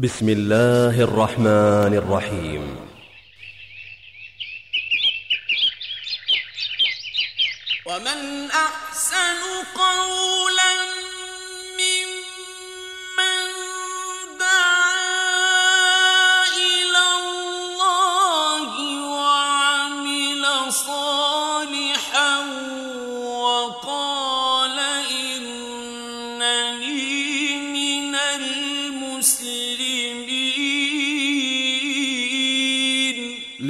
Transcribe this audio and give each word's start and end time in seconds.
بسم 0.00 0.28
الله 0.28 0.96
الرحمن 1.00 1.92
الرحيم. 1.92 2.64
ومن 7.86 8.50
أحسن 8.50 9.40
قولا 9.76 10.72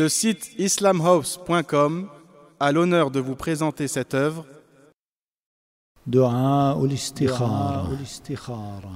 Le 0.01 0.09
site 0.09 0.53
islamhouse.com 0.57 2.09
a 2.59 2.73
l'honneur 2.73 3.11
de 3.11 3.21
vous 3.21 3.35
présenter 3.37 3.87
cette 3.87 4.15
œuvre. 4.15 4.47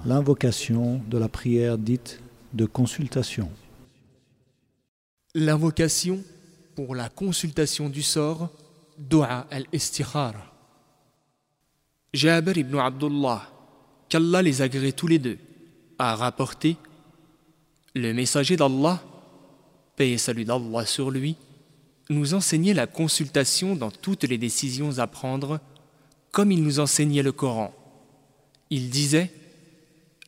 L'invocation 0.07 1.03
de 1.07 1.19
la 1.19 1.29
prière 1.29 1.77
dite 1.77 2.23
de 2.55 2.65
consultation. 2.65 3.51
L'invocation 5.35 6.25
pour 6.75 6.95
la 6.95 7.11
consultation 7.11 7.91
du 7.91 8.01
sort, 8.03 8.49
Dua 8.97 9.47
al-Istikhar. 9.51 10.55
Jabir 12.15 12.57
ibn 12.57 12.79
Abdullah, 12.79 13.43
qu'Allah 14.09 14.41
les 14.41 14.63
agrée 14.63 14.95
tous 14.95 15.09
les 15.09 15.19
deux, 15.19 15.37
a 15.99 16.17
rapporté 16.17 16.79
Le 17.95 18.15
messager 18.15 18.57
d'Allah, 18.57 19.03
et 19.99 20.19
salut 20.19 20.45
d'Allah 20.45 20.87
sur 20.87 21.11
lui, 21.11 21.37
nous 22.11 22.35
enseignait 22.35 22.75
la 22.75 22.87
consultation 22.87 23.77
dans 23.77 23.91
toutes 23.91 24.25
les 24.25 24.39
décisions 24.39 24.99
à 24.99 25.07
prendre, 25.07 25.61
comme 26.33 26.51
il 26.51 26.63
nous 26.63 26.81
enseignait 26.81 27.23
le 27.23 27.33
Coran. 27.33 27.73
Il 28.71 28.91
disait 28.91 29.31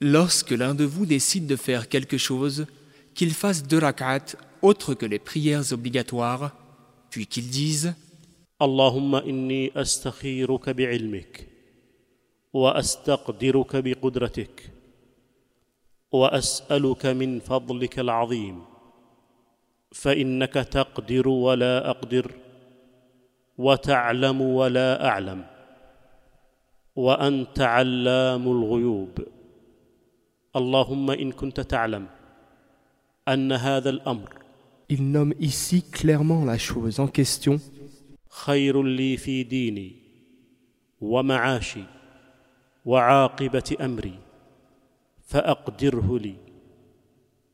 Lorsque 0.01 0.51
l'un 0.51 0.75
de 0.75 0.85
vous 0.85 1.07
décide 1.07 1.47
de 1.47 1.57
faire 1.57 1.89
quelque 1.89 2.19
chose, 2.19 2.67
qu'il 3.15 3.33
fasse 3.33 3.63
deux 3.63 3.79
rak'at 3.79 4.37
autres 4.61 4.95
que 4.95 5.07
les 5.07 5.19
prières 5.19 5.73
obligatoires, 5.73 6.55
puis 7.09 7.27
qu'il 7.27 7.49
dise 7.49 7.95
Allahumma 8.61 9.23
inni 9.27 9.71
astakhiruka 9.75 10.75
bi'ilmik, 10.75 11.47
wa 12.53 12.77
astaqdiruka 12.77 13.83
biqudratik, 13.83 14.71
wa 16.13 16.29
as'aluka 16.29 17.15
min 17.15 17.41
fadlika 17.41 18.03
al-azim. 18.03 18.76
فإنك 19.93 20.53
تقدر 20.55 21.29
ولا 21.29 21.91
أقدر 21.91 22.31
وتعلم 23.59 24.41
ولا 24.41 25.09
أعلم 25.09 25.45
وأنت 26.97 27.61
علام 27.61 28.49
الغيوب. 28.49 29.19
اللهم 30.57 31.11
إن 31.11 31.33
كنت 31.33 31.61
تعلم 31.61 32.07
أن 33.29 33.53
هذا 33.53 33.91
الأمر 33.91 34.47
Il 34.89 35.03
nomme 35.11 35.35
ici 35.41 35.83
clairement 35.83 36.45
la 36.45 36.59
chose 36.59 37.01
en 37.01 37.09
question. 37.09 37.59
خير 38.31 38.83
لي 38.83 39.17
في 39.17 39.43
ديني 39.43 39.93
ومعاشي 41.01 41.83
وعاقبة 42.85 43.77
أمري 43.81 44.19
فأقدره 45.27 46.19
لي 46.19 46.35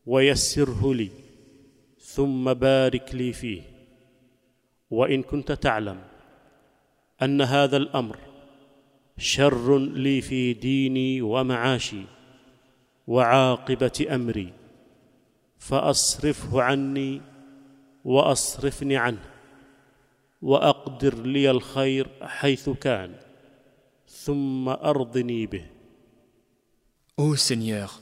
ويسره 0.06 0.94
لي. 0.94 1.10
ثم 2.03 2.55
بارك 2.55 3.14
لي 3.14 3.33
فيه. 3.33 3.62
وإن 4.91 5.22
كنت 5.22 5.53
تعلم 5.53 6.00
أن 7.22 7.43
هذا 7.43 7.76
الأمر 7.76 8.19
شر 9.19 9.78
لي 9.78 10.21
في 10.21 10.53
ديني 10.53 11.22
ومعاشي 11.22 12.04
وعاقبة 13.06 14.06
أمري 14.10 14.53
فأصرفه 15.59 16.62
عني 16.62 17.21
وأصرفني 18.05 18.97
عنه 18.97 19.25
وأقدر 20.43 21.22
لي 21.22 21.50
الخير 21.50 22.09
حيث 22.22 22.69
كان 22.71 23.15
ثم 24.09 24.69
أرضني 24.69 25.47
به. 25.47 25.65
Ô 27.16 27.37
Seigneur, 27.37 28.00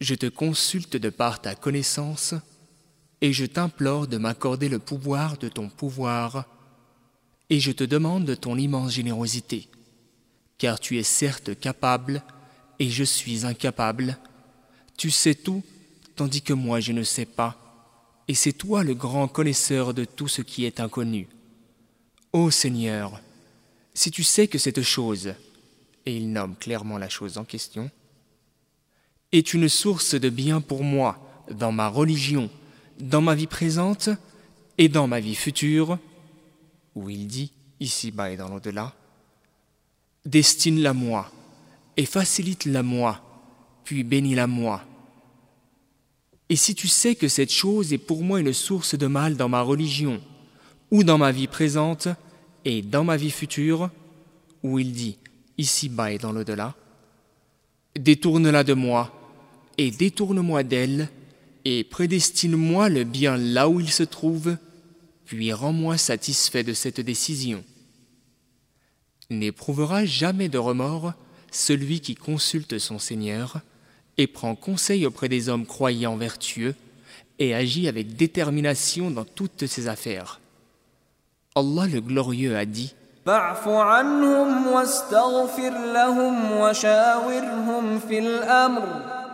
je 0.00 0.14
te 0.14 0.26
consulte 0.26 0.96
de 0.96 1.10
par 1.10 1.40
ta 1.40 1.54
connaissance 1.54 2.34
et 3.20 3.32
je 3.32 3.44
t'implore 3.44 4.06
de 4.06 4.18
m'accorder 4.18 4.68
le 4.68 4.78
pouvoir 4.78 5.38
de 5.38 5.48
ton 5.48 5.68
pouvoir 5.68 6.46
et 7.50 7.60
je 7.60 7.72
te 7.72 7.84
demande 7.84 8.24
de 8.24 8.34
ton 8.34 8.56
immense 8.56 8.92
générosité, 8.92 9.68
car 10.58 10.80
tu 10.80 10.98
es 10.98 11.02
certes 11.02 11.58
capable 11.58 12.22
et 12.78 12.88
je 12.88 13.04
suis 13.04 13.46
incapable. 13.46 14.18
Tu 14.96 15.10
sais 15.10 15.34
tout 15.34 15.62
tandis 16.16 16.42
que 16.42 16.52
moi 16.52 16.80
je 16.80 16.92
ne 16.92 17.02
sais 17.02 17.26
pas, 17.26 17.56
et 18.28 18.34
c'est 18.34 18.52
toi 18.52 18.84
le 18.84 18.94
grand 18.94 19.28
connaisseur 19.28 19.94
de 19.94 20.04
tout 20.04 20.28
ce 20.28 20.42
qui 20.42 20.64
est 20.64 20.80
inconnu. 20.80 21.28
Ô 22.32 22.50
Seigneur, 22.50 23.20
si 23.92 24.10
tu 24.10 24.22
sais 24.22 24.48
que 24.48 24.58
cette 24.58 24.82
chose, 24.82 25.34
et 26.06 26.16
il 26.16 26.32
nomme 26.32 26.56
clairement 26.56 26.98
la 26.98 27.08
chose 27.08 27.38
en 27.38 27.44
question, 27.44 27.90
est 29.32 29.54
une 29.54 29.68
source 29.68 30.14
de 30.14 30.28
bien 30.28 30.60
pour 30.60 30.84
moi 30.84 31.18
dans 31.50 31.72
ma 31.72 31.88
religion, 31.88 32.50
dans 33.00 33.20
ma 33.20 33.34
vie 33.34 33.46
présente 33.46 34.08
et 34.78 34.88
dans 34.88 35.06
ma 35.06 35.20
vie 35.20 35.34
future, 35.34 35.98
où 36.94 37.10
il 37.10 37.26
dit, 37.26 37.52
ici-bas 37.80 38.30
et 38.30 38.36
dans 38.36 38.48
l'au-delà, 38.48 38.94
destine-la 40.24 40.92
moi 40.92 41.30
et 41.96 42.06
facilite-la 42.06 42.82
moi, 42.82 43.20
puis 43.84 44.02
bénis-la 44.02 44.46
moi. 44.46 44.84
Et 46.48 46.56
si 46.56 46.74
tu 46.74 46.88
sais 46.88 47.14
que 47.14 47.28
cette 47.28 47.52
chose 47.52 47.92
est 47.92 47.98
pour 47.98 48.22
moi 48.22 48.40
une 48.40 48.52
source 48.52 48.96
de 48.96 49.06
mal 49.06 49.36
dans 49.36 49.48
ma 49.48 49.62
religion, 49.62 50.20
ou 50.90 51.02
dans 51.02 51.18
ma 51.18 51.32
vie 51.32 51.48
présente 51.48 52.08
et 52.64 52.82
dans 52.82 53.04
ma 53.04 53.16
vie 53.16 53.30
future, 53.30 53.90
où 54.62 54.78
il 54.78 54.92
dit, 54.92 55.18
ici-bas 55.58 56.12
et 56.12 56.18
dans 56.18 56.32
l'au-delà, 56.32 56.74
détourne-la 57.98 58.64
de 58.64 58.74
moi, 58.74 59.12
et 59.78 59.90
détourne-moi 59.90 60.62
d'elle, 60.62 61.08
et 61.64 61.84
prédestine-moi 61.84 62.88
le 62.88 63.04
bien 63.04 63.36
là 63.36 63.68
où 63.68 63.80
il 63.80 63.90
se 63.90 64.02
trouve, 64.02 64.56
puis 65.24 65.52
rends-moi 65.52 65.96
satisfait 65.96 66.62
de 66.62 66.74
cette 66.74 67.00
décision. 67.00 67.64
N'éprouvera 69.30 70.04
jamais 70.04 70.48
de 70.48 70.58
remords 70.58 71.14
celui 71.50 72.00
qui 72.00 72.14
consulte 72.14 72.78
son 72.78 72.98
Seigneur 72.98 73.60
et 74.18 74.26
prend 74.26 74.54
conseil 74.54 75.06
auprès 75.06 75.28
des 75.28 75.48
hommes 75.48 75.66
croyants 75.66 76.16
vertueux 76.16 76.74
et 77.38 77.54
agit 77.54 77.88
avec 77.88 78.16
détermination 78.16 79.10
dans 79.10 79.24
toutes 79.24 79.66
ses 79.66 79.88
affaires. 79.88 80.40
Allah 81.54 81.86
le 81.86 82.00
glorieux 82.00 82.56
a 82.56 82.64
dit 82.64 82.94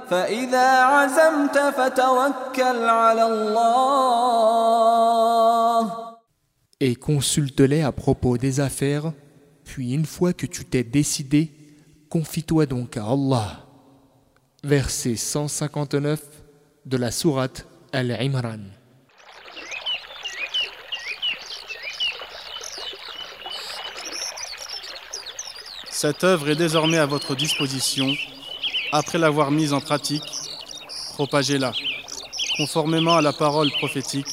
فاعف 0.09 0.53
عنهم 0.53 1.41
واستغفر 1.41 1.45
لهم 1.45 1.45
وشاورهم 1.45 1.45
في 1.45 1.45
الأمر 1.45 1.45
فإذا 1.45 1.47
عزمت 1.49 1.57
فتوكل 1.57 2.89
على 2.89 3.23
الله 3.23 4.25
et 6.81 6.95
consulte-les 6.95 7.81
à 7.81 7.91
propos 7.91 8.37
des 8.37 8.59
affaires, 8.59 9.13
puis 9.63 9.93
une 9.93 10.05
fois 10.05 10.33
que 10.33 10.45
tu 10.45 10.65
t'es 10.65 10.83
décidé, 10.83 11.51
confie-toi 12.09 12.65
donc 12.65 12.97
à 12.97 13.05
Allah. 13.05 13.65
Verset 14.63 15.15
159 15.15 16.21
de 16.85 16.97
la 16.97 17.11
sourate 17.11 17.65
Al-Imran. 17.93 18.59
Cette 25.89 26.23
œuvre 26.23 26.49
est 26.49 26.55
désormais 26.55 26.97
à 26.97 27.05
votre 27.05 27.35
disposition. 27.35 28.13
après 28.92 29.18
l'avoir 29.18 29.52
mise 29.52 29.72
en 29.72 29.80
pratique, 29.80 30.24
propagez-la, 31.14 31.72
conformément 32.56 33.16
à 33.16 33.22
la 33.22 33.32
parole 33.32 33.70
prophétique. 33.70 34.26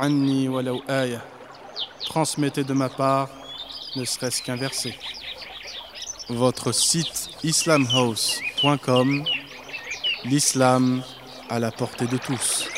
Anni 0.00 0.48
walau 0.48 0.82
aya. 0.86 1.22
Transmettez 2.06 2.64
de 2.64 2.74
ma 2.74 2.90
part, 2.90 3.28
ne 3.96 4.04
serait-ce 4.04 4.42
qu'un 4.42 4.56
verset. 4.56 4.94
Votre 6.28 6.72
site 6.72 7.30
islamhouse.com, 7.42 9.24
l'islam 10.24 11.02
à 11.48 11.58
la 11.58 11.70
portée 11.70 12.06
de 12.06 12.18
tous. 12.18 12.68